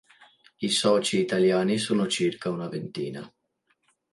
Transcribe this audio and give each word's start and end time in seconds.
I 0.57 0.67
soci 0.69 1.19
italiani 1.19 1.77
sono 1.77 2.07
circa 2.07 2.49
una 2.49 2.67
ventina. 2.67 3.31